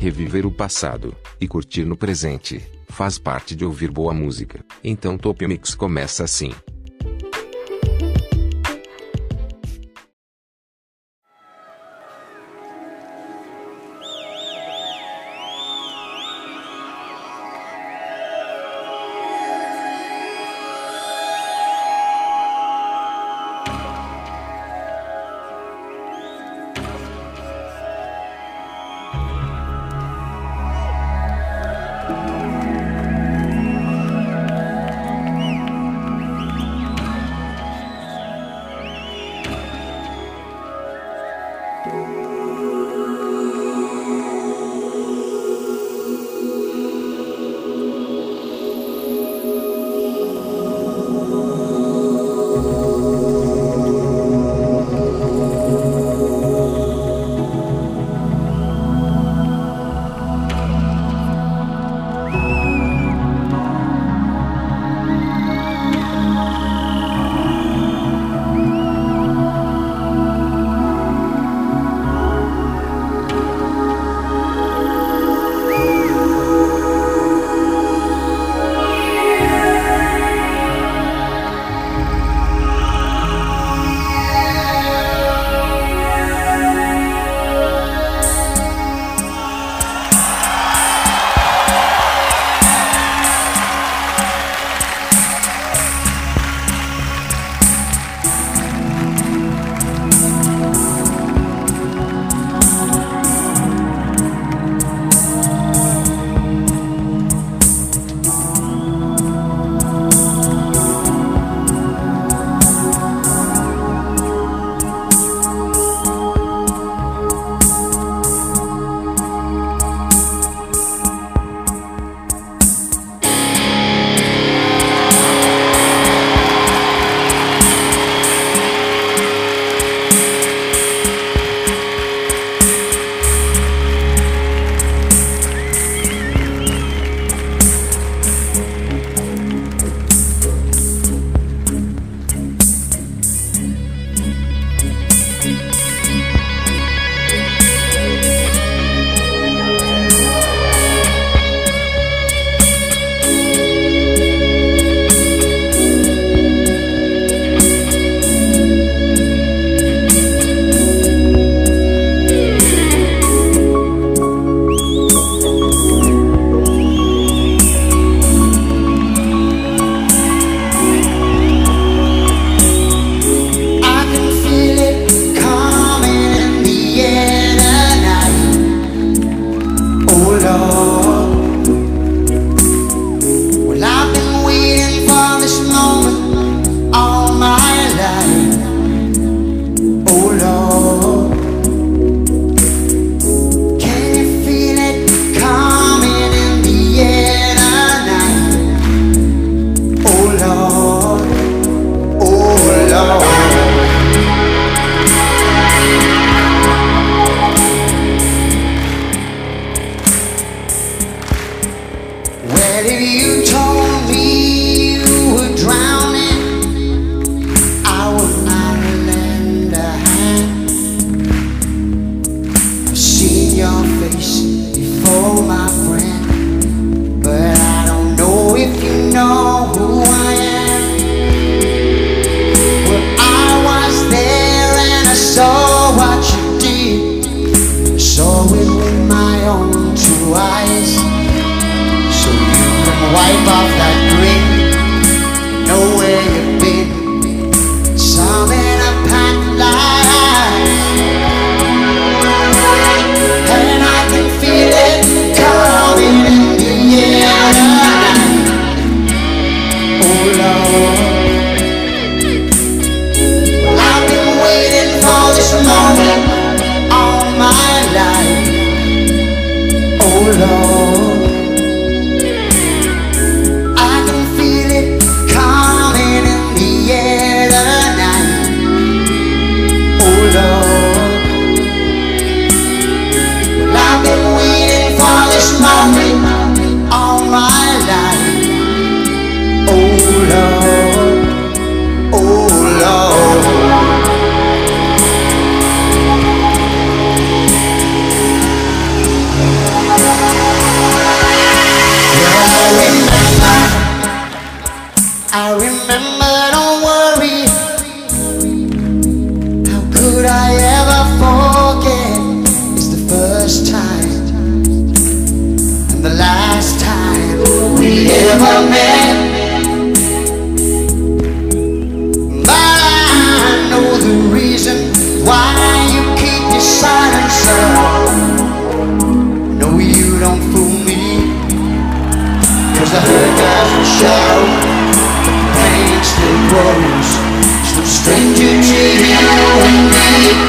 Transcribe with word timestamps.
Reviver 0.00 0.46
o 0.46 0.50
passado 0.50 1.14
e 1.38 1.46
curtir 1.46 1.84
no 1.84 1.94
presente 1.94 2.62
faz 2.88 3.18
parte 3.18 3.54
de 3.54 3.66
ouvir 3.66 3.90
boa 3.90 4.14
música. 4.14 4.64
Então 4.82 5.18
Top 5.18 5.46
Mix 5.46 5.74
começa 5.74 6.24
assim. 6.24 6.52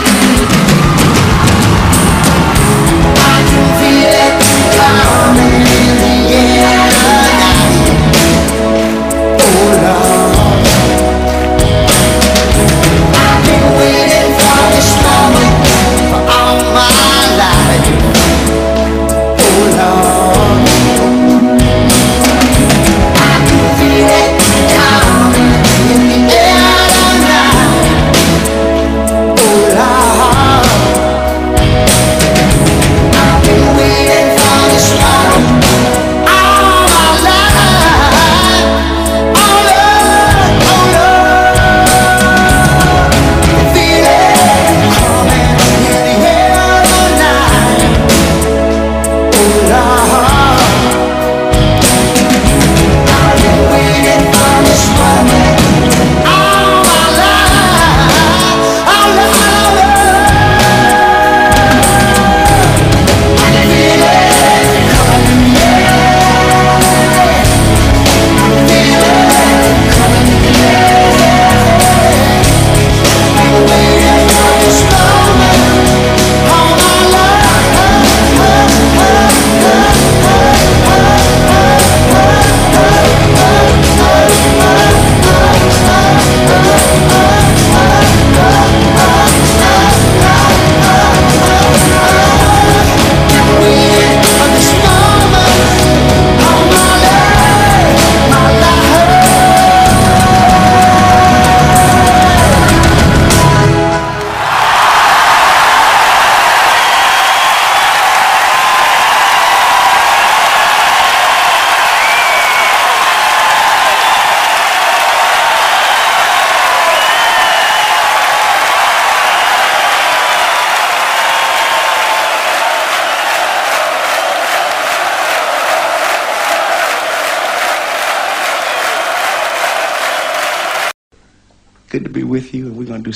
Do 0.03 0.11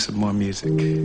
some 0.06 0.18
more 0.20 0.34
music. 0.34 1.05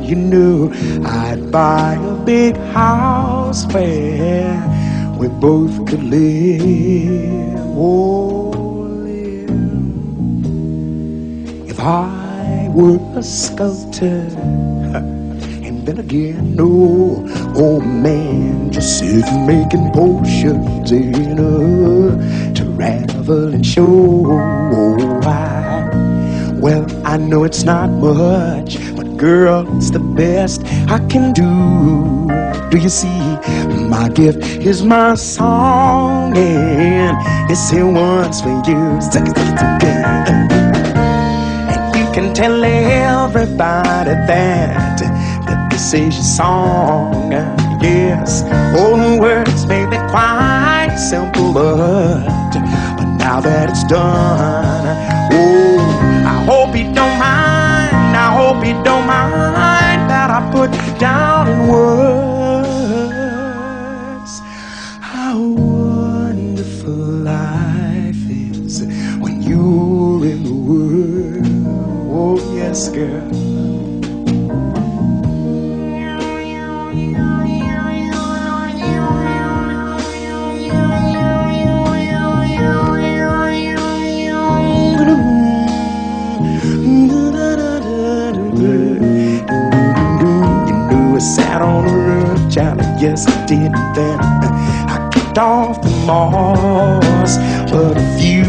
You 0.00 0.16
knew 0.16 0.72
I'd 1.04 1.50
buy 1.52 1.94
a 1.94 2.14
big 2.24 2.56
house 2.72 3.66
where 3.66 4.56
we 5.18 5.28
both 5.28 5.86
could 5.86 6.02
live. 6.02 7.58
Oh, 7.76 8.50
live. 9.04 9.50
If 11.68 11.80
I 11.80 12.68
were 12.74 12.98
a 13.18 13.22
sculptor, 13.22 14.26
and 15.62 15.86
then 15.86 15.98
again, 15.98 16.56
no, 16.56 17.26
oh 17.56 17.80
man, 17.80 18.72
just 18.72 19.00
sitting 19.00 19.46
making 19.46 19.92
potions 19.92 20.92
in 20.92 21.38
a 21.38 22.54
traveling 22.54 23.62
show. 23.62 24.59
Oh, 27.10 27.14
I, 27.14 27.16
know 27.16 27.42
it's 27.42 27.64
not 27.64 27.90
much 27.90 28.78
but 28.94 29.16
girl, 29.16 29.66
it's 29.76 29.90
the 29.90 29.98
best 29.98 30.62
I 30.88 30.98
can 31.08 31.32
do. 31.32 32.30
Do 32.70 32.78
you 32.78 32.88
see? 32.88 33.18
My 33.88 34.08
gift 34.08 34.44
is 34.64 34.84
my 34.84 35.16
song, 35.16 36.36
and 36.36 37.16
it's 37.50 37.68
here 37.68 37.86
once 37.86 38.40
for 38.40 38.62
you. 38.64 39.00
And 41.66 41.96
you 41.96 42.06
can 42.12 42.32
tell 42.32 42.62
everybody 42.62 44.14
that 44.30 44.98
that 45.46 45.68
this 45.70 45.92
is 45.92 46.14
your 46.14 46.22
song. 46.22 47.32
Yes, 47.82 48.44
all 48.78 49.18
words 49.18 49.66
may 49.66 49.84
be 49.86 49.96
quite 50.14 50.94
simple, 50.96 51.52
but 51.52 52.52
but 52.96 53.16
now 53.18 53.40
that 53.40 53.68
it's 53.68 53.82
done, 53.84 55.19
hope 58.52 58.66
you 58.66 58.74
don't 58.82 59.06
mind 59.06 60.10
that 60.10 60.28
I 60.28 60.40
put 60.50 60.72
down 60.98 61.46
in 61.46 61.68
words 61.68 62.29
off 95.40 95.80
the 95.82 95.90
moss. 96.06 97.36
But 97.70 97.96
a 97.96 98.18
few 98.18 98.44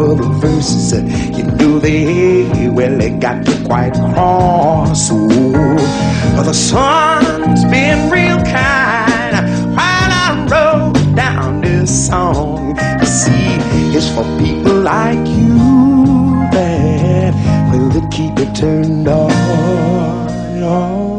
other 0.00 0.28
verses, 0.40 0.92
uh, 0.92 1.02
you 1.36 1.44
know 1.44 1.78
they 1.78 2.68
well 2.70 2.96
they 2.98 3.10
got 3.10 3.46
you 3.46 3.66
quite 3.66 3.92
cross. 3.92 5.10
Oh, 5.12 6.42
the 6.42 6.52
sun's 6.52 7.64
been 7.66 8.10
real 8.10 8.38
kind 8.42 9.46
while 9.76 10.10
I 10.24 10.46
wrote 10.50 11.16
down 11.16 11.60
this 11.60 12.08
song. 12.08 12.76
You 13.00 13.06
see, 13.06 13.58
it's 13.96 14.08
for 14.08 14.24
people 14.38 14.80
like 14.80 15.26
you 15.28 15.58
that 16.52 17.34
will 17.70 18.08
keep 18.10 18.38
it 18.38 18.54
turned 18.54 19.08
on. 19.08 20.34
So 20.58 21.13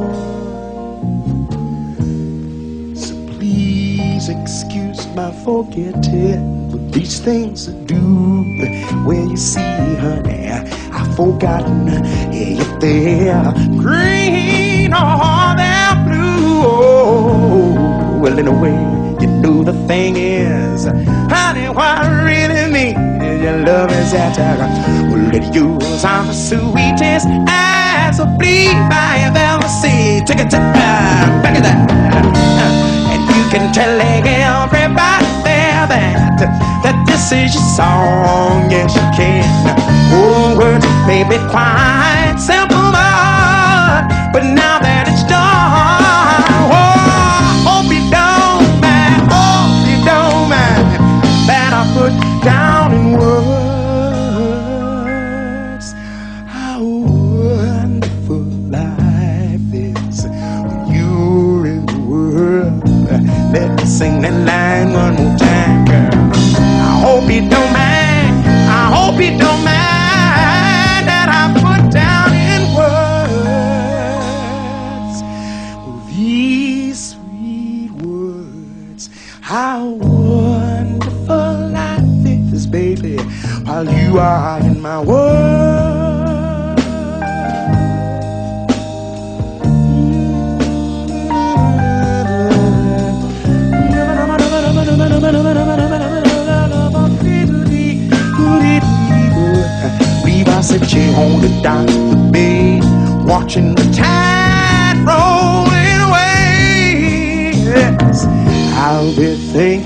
please 4.15 4.29
excuse 4.29 5.07
my 5.07 5.29
forgetting 5.43 6.71
but 6.71 6.93
these 6.93 7.19
things 7.19 7.67
I 7.67 7.73
do. 7.83 8.45
Well, 9.05 9.29
you 9.29 9.35
see, 9.35 9.59
honey, 9.59 10.47
I've 10.47 11.13
forgotten 11.17 11.89
if 12.31 12.79
they're 12.79 13.51
green 13.77 14.93
or 14.93 15.51
they're 15.59 15.97
blue. 16.07 16.63
Oh, 16.63 18.19
well, 18.21 18.39
in 18.39 18.47
a 18.47 18.57
way, 18.57 18.79
you 19.19 19.27
know 19.41 19.63
the 19.63 19.73
thing 19.85 20.15
is, 20.15 20.85
honey, 20.85 21.67
what 21.67 21.97
I 21.99 22.23
really 22.23 22.71
mean 22.71 22.95
is 23.21 23.41
your 23.43 23.65
love 23.65 23.91
is 23.91 24.13
that 24.13 24.37
well, 25.11 25.35
it 25.35 25.53
yours. 25.53 26.05
I'm 26.05 26.27
the 26.27 26.33
sweetest 26.33 27.27
as 27.49 28.19
a 28.19 28.25
bee 28.39 28.69
I 28.69 29.17
have 29.25 29.35
ever 29.35 29.67
seen. 29.67 30.23
Take 30.25 30.39
it 30.39 30.49
to 30.51 30.57
back, 30.57 31.43
back 31.43 31.57
of 31.57 31.63
that. 31.63 32.54
Can 33.51 33.71
tell 33.73 34.01
everybody 34.01 35.25
that 35.45 36.49
that 36.83 36.97
this 37.07 37.31
is 37.31 37.53
your 37.53 37.63
song. 37.77 38.69
Yes, 38.69 38.93
you 38.95 39.05
can. 39.15 39.45
Oh, 40.11 40.57
words 40.57 40.85
may 41.07 41.23
be 41.23 41.37
quite 41.49 42.37
simple, 42.37 42.91
but 44.33 44.43
now 44.43 44.74
sing 63.97 64.34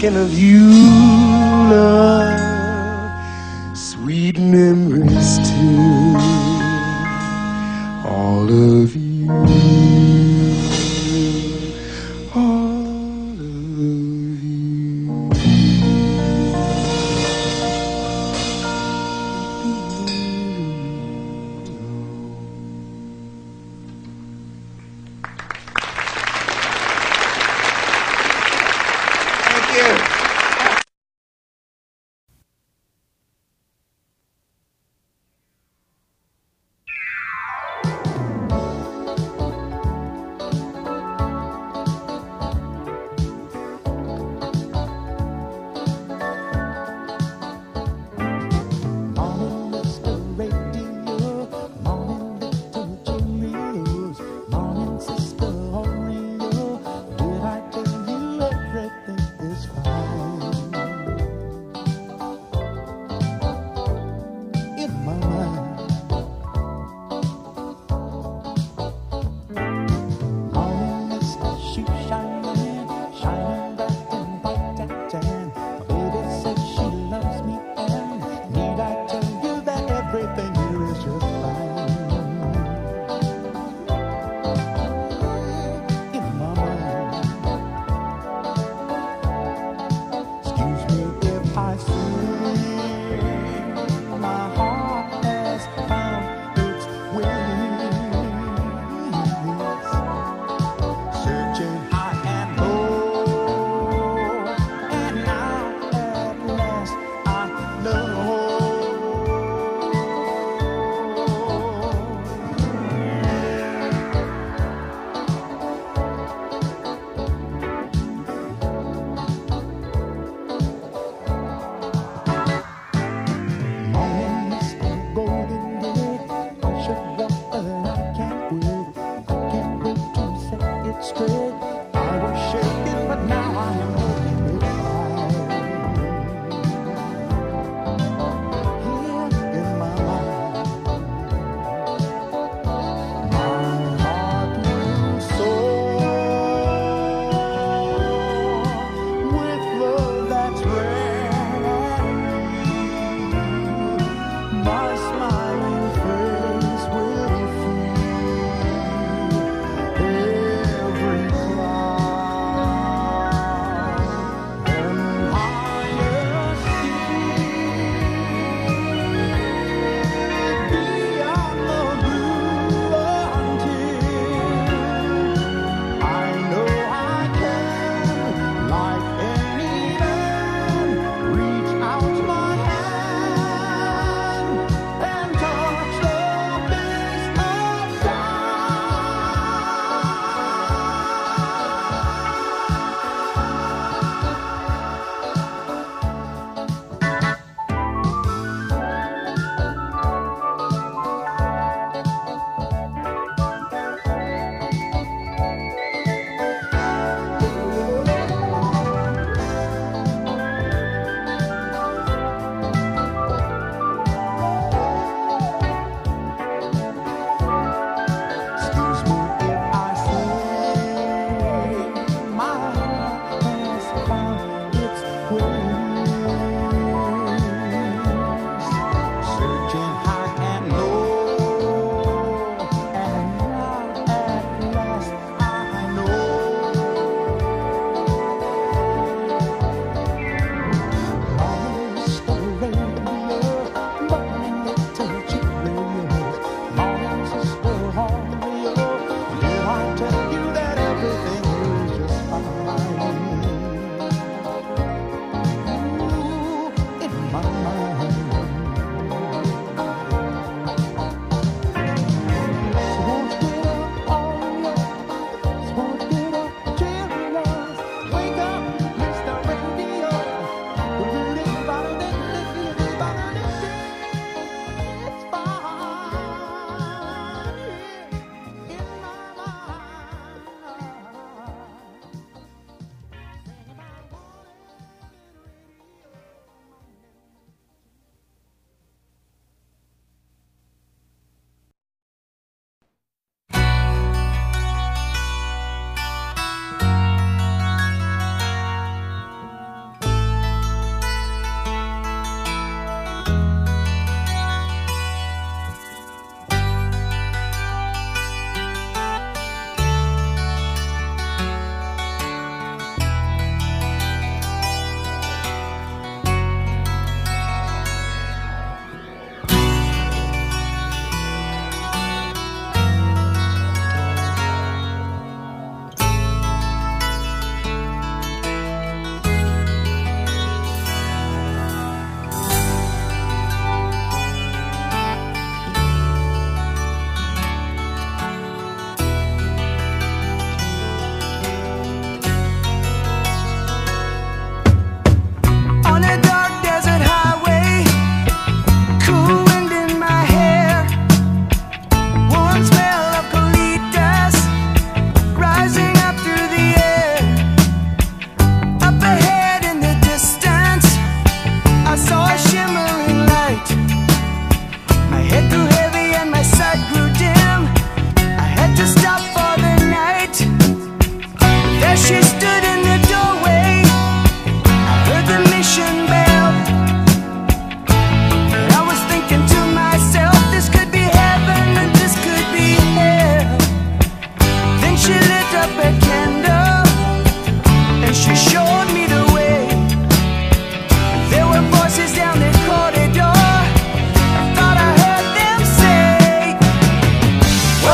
thinking 0.10 0.24
of 0.26 0.34
you, 0.34 0.59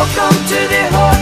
Welcome 0.05 0.45
to 0.45 0.67
the 0.69 0.95
home. 0.95 1.14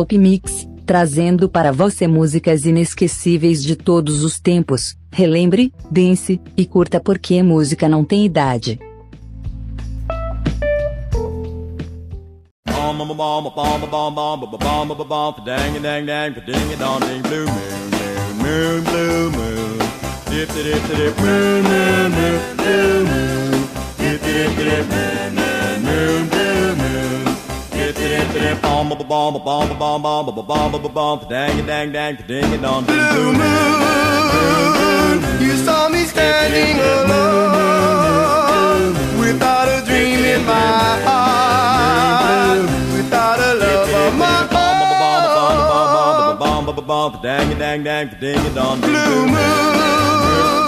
Top 0.00 0.16
Mix, 0.16 0.66
trazendo 0.86 1.46
para 1.46 1.72
você 1.72 2.08
músicas 2.08 2.64
inesquecíveis 2.64 3.62
de 3.62 3.76
todos 3.76 4.24
os 4.24 4.40
tempos. 4.40 4.96
Relembre, 5.12 5.74
dance 5.90 6.40
e 6.56 6.64
curta 6.64 6.98
porque 6.98 7.42
música 7.42 7.86
não 7.86 8.02
tem 8.02 8.24
idade. 8.24 8.80
Blue 32.84 33.32
moon. 33.40 35.16
You 35.40 35.56
saw 35.56 35.88
me 35.88 36.04
standing 36.04 36.78
alone 36.80 38.94
without 39.18 39.68
a 39.68 39.80
dream 39.86 40.24
in 40.34 40.44
my 40.44 41.00
heart, 41.06 42.68
without 42.96 43.38
a 43.38 43.54
love 43.62 43.94
of 44.04 44.12
my 44.18 44.40
own. 44.54 44.58
Blue 48.80 49.26
moon, 49.34 50.59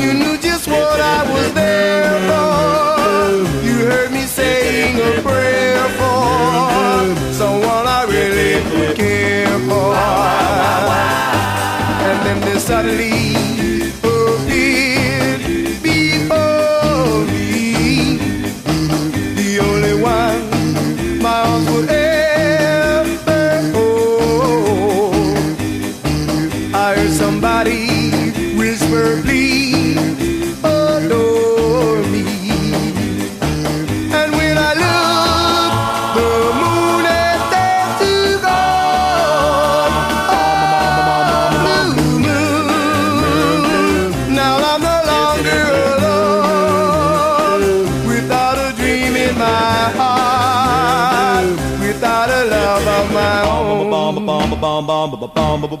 you 0.00 0.14
knew 0.14 0.36
just 0.38 0.66
what 0.68 1.00
I 1.00 1.20
was 1.32 1.52
there 1.52 2.18
for. 2.30 3.64
You 3.66 3.76
heard 3.90 4.12
me 4.12 4.22
saying 4.22 4.96
a 4.96 5.22
prayer 5.22 5.84
for 6.00 7.32
someone 7.32 7.86
I 7.98 8.04
really 8.08 8.94
care 8.94 9.58
for. 9.68 9.94
And 12.08 12.18
then 12.26 12.40
there 12.40 12.58
suddenly 12.58 13.49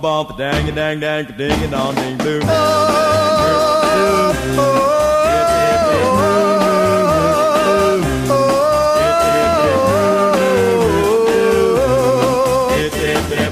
about 0.00 0.28
the 0.28 0.34
dang 0.34 0.66
a 0.66 0.72
dang 0.72 0.98
dang 0.98 1.26
a 1.26 1.32
ding 1.32 1.62
a 1.62 1.70
dong 1.70 1.94
ding 1.94 2.16
blue. 2.16 2.40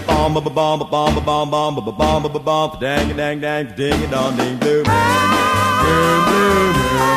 Bomb 0.07 0.37
a 0.37 0.51
bomb 0.51 0.81
a 0.81 0.85
bomb 0.85 1.17
a 1.17 1.21
bomb 1.21 1.51
bomb 1.51 1.79
a 1.79 1.93
bomb 1.93 2.25
a 2.25 2.39
bomb 2.39 2.79
dang 2.81 3.11
a 3.11 3.15
dang 3.15 3.41
dang 3.41 3.75
ding 3.77 4.05
a 4.05 4.07
dong 4.11 4.37
ding 4.39 4.57
blue. 4.57 4.85
Boom 4.85 6.21
boom 6.29 6.73
boom. 6.77 7.13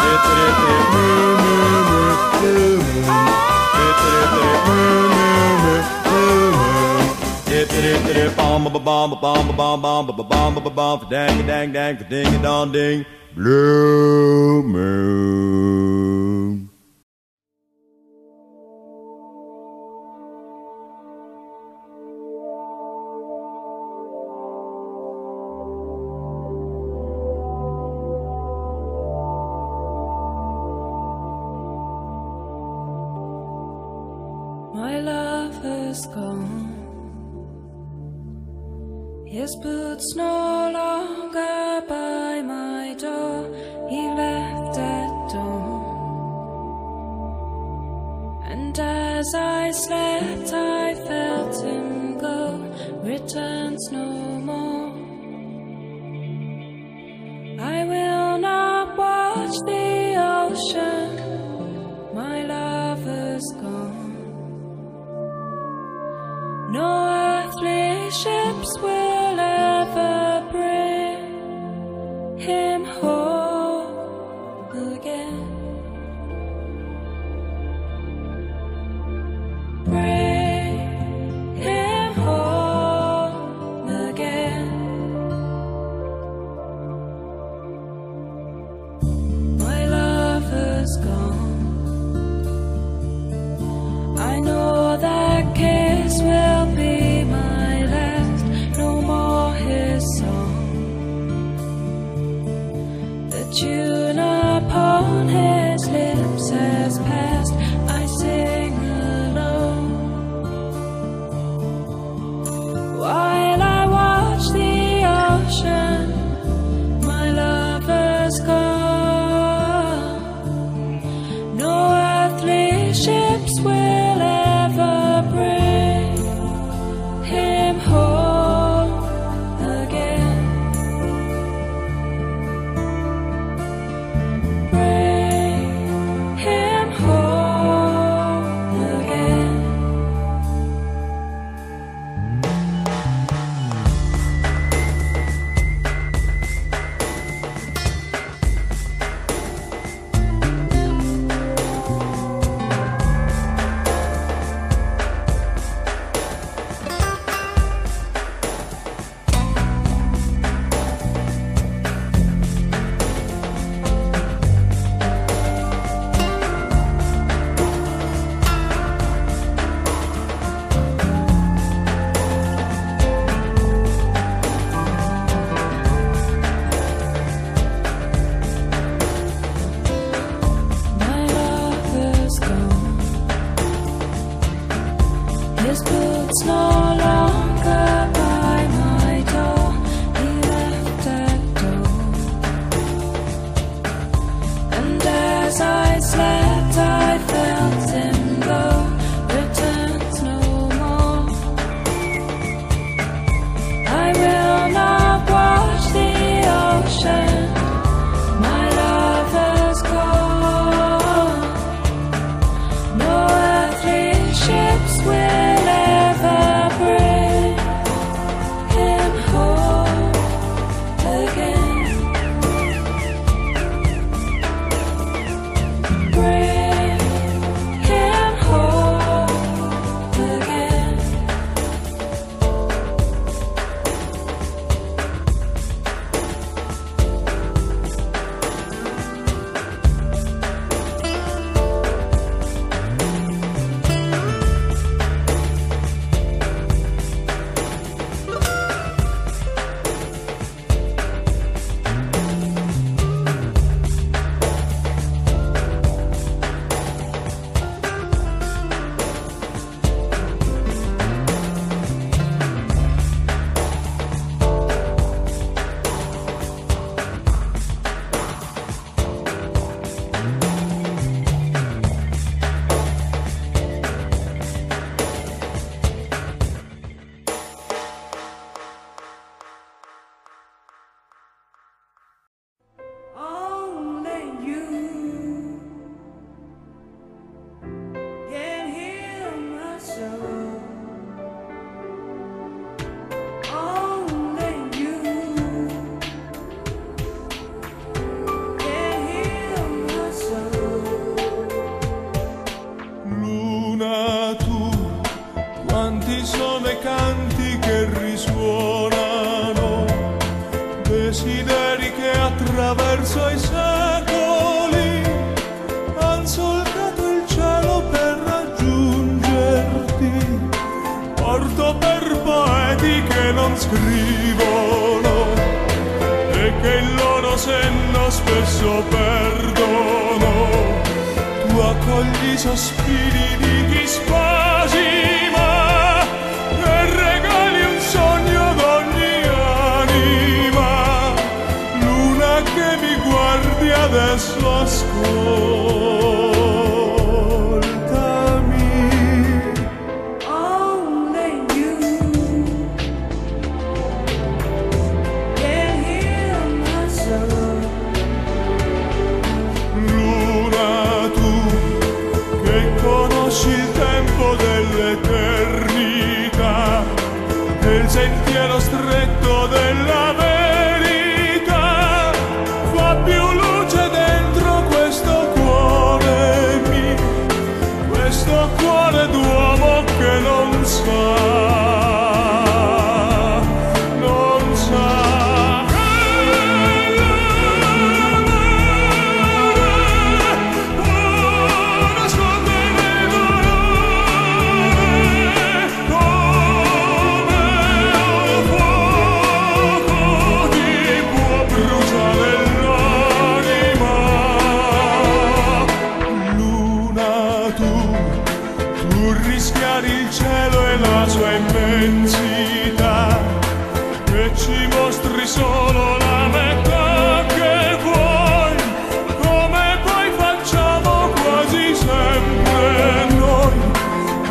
Dip 0.00 0.22
dip 0.24 0.54
dip 0.60 0.84
boom 0.92 1.36
boom. 1.36 1.79
bum 8.64 8.72
ba 8.72 8.78
bum 8.78 9.10
ba 9.10 9.16
bum 9.20 9.56
ba 9.56 9.76
bum 9.76 10.06
bum 10.06 10.06
ba 10.06 10.22
bum 10.22 10.54
ba 10.64 10.70
bum 10.70 10.98
ba 11.00 11.06
dang 11.10 11.46
dang 11.46 11.72
dang 11.72 11.96
ding 12.10 12.42
dong 12.42 12.72
ding 12.72 13.04
blue 13.34 14.62
moon. 14.62 15.89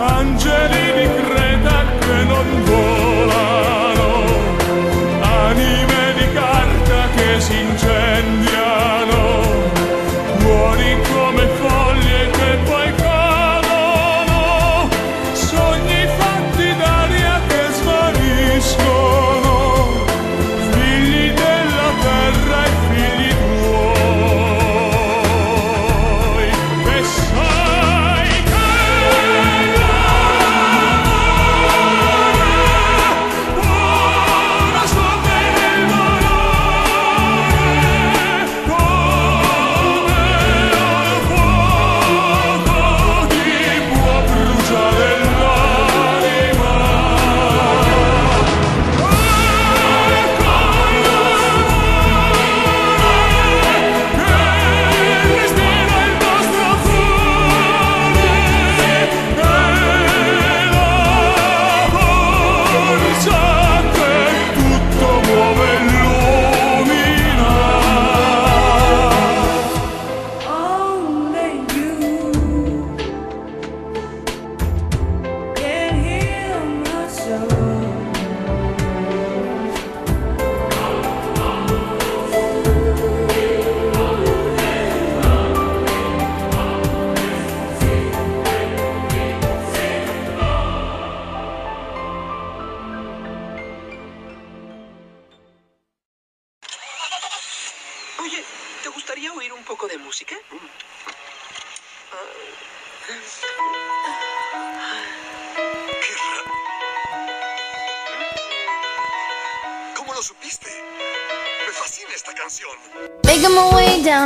Angeli 0.02 0.94
di 0.94 1.24
Cristo 1.24 1.39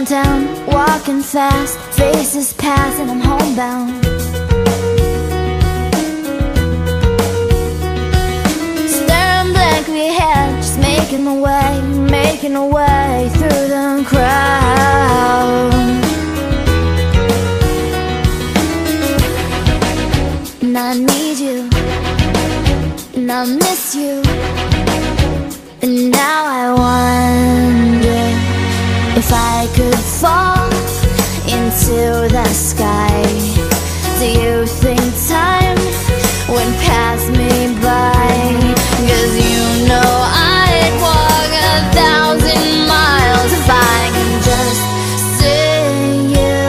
downtown, 0.05 0.65
walking 0.65 1.21
fast 1.21 1.77
Faces 1.93 2.53
pass 2.53 2.99
and 2.99 3.11
I'm 3.11 3.19
homebound. 3.21 4.03
Staring 8.89 9.53
blankly 9.53 10.07
ahead, 10.09 10.61
just 10.61 10.79
making 10.79 11.27
a 11.27 11.35
way 11.35 11.81
Making 12.09 12.55
a 12.55 12.65
way 12.65 13.29
through 13.33 13.67
the 13.75 14.03
crowd. 14.07 15.73
And 20.61 20.77
I 20.77 20.93
need 20.93 21.37
you 21.37 21.69
And 23.15 23.31
I 23.31 23.45
miss 23.45 23.95
you 23.95 24.21
And 25.81 26.11
now 26.11 26.45
I 26.45 26.73
wonder 26.73 27.83
if 29.15 29.31
I 29.31 29.72
fall 30.23 30.71
into 31.51 31.99
the 32.31 32.47
sky 32.53 33.23
Do 34.19 34.27
you 34.39 34.65
think 34.65 35.03
time 35.27 35.75
would 36.47 36.73
pass 36.87 37.27
me 37.27 37.51
by? 37.83 38.23
Cause 39.03 39.33
you 39.35 39.59
know 39.89 40.11
I'd 40.31 40.95
walk 41.03 41.51
a 41.51 41.79
thousand 41.99 42.87
miles 42.87 43.51
If 43.51 43.67
I 43.67 43.99
can 44.15 44.31
just 44.47 44.83
see 45.35 46.31
you 46.39 46.63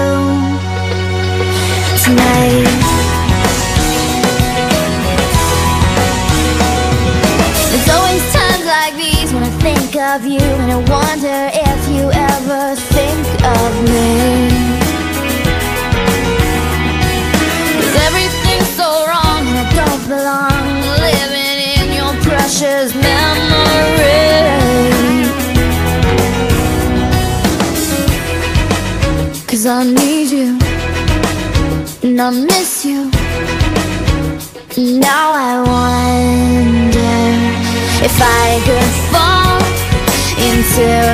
tonight 2.03 3.05
There's 7.71 7.89
always 7.95 8.25
times 8.35 8.67
like 8.67 8.95
these 8.97 9.33
when 9.33 9.45
I 9.45 9.53
think 9.63 9.95
of 9.95 10.27
you 10.27 10.41
and 10.41 10.73
I 10.73 10.79
wonder 10.91 11.54
Cause 29.65 29.71
I 29.71 29.85
need 29.85 30.31
you 30.31 30.59
and 32.03 32.21
I 32.21 32.29
miss 32.29 32.85
you. 32.85 33.11
Now 34.77 35.33
I 35.33 35.53
wonder 35.73 37.17
if 38.05 38.17
I 38.21 38.61
could 38.67 38.93
fall 39.09 39.62
into 40.37 41.14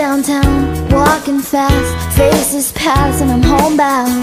downtown, 0.00 0.88
walking 0.88 1.40
fast, 1.40 2.16
faces 2.16 2.72
pass, 2.72 3.20
and 3.20 3.30
I'm 3.30 3.42
homebound. 3.42 4.22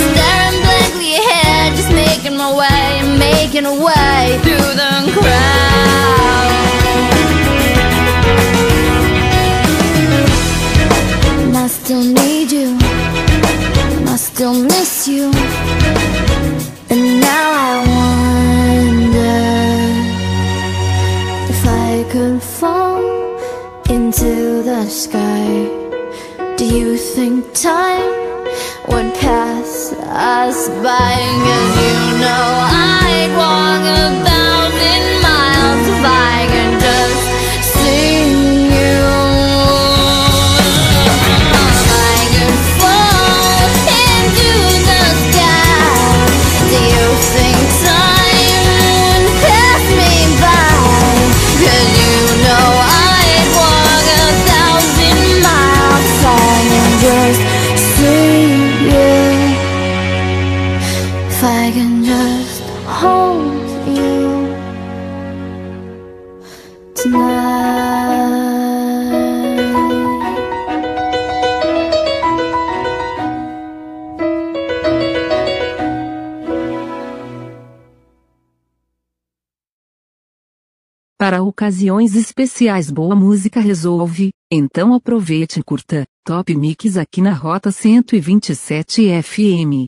Staring 0.00 0.58
blankly 0.66 1.14
ahead, 1.14 1.76
just 1.76 1.92
making 1.92 2.36
my 2.36 2.50
way, 2.62 3.18
making 3.18 3.66
a 3.66 3.76
way 3.86 4.40
through 4.42 4.70
the 4.82 4.92
crowd. 5.14 6.50
And 11.28 11.56
I 11.56 11.68
still 11.68 12.02
need 12.02 12.29
us 30.10 30.68
by? 30.82 31.14
Cause 31.46 31.74
you 31.86 32.18
know 32.18 32.44
I'd 32.66 33.32
walk 33.38 33.69
Para 81.20 81.42
ocasiões 81.42 82.16
especiais 82.16 82.90
boa 82.90 83.14
música 83.14 83.60
resolve, 83.60 84.30
então 84.50 84.94
aproveite 84.94 85.60
e 85.60 85.62
curta 85.62 86.06
Top 86.24 86.56
Mix 86.56 86.96
aqui 86.96 87.20
na 87.20 87.34
Rota 87.34 87.70
127 87.70 89.22
FM. 89.22 89.84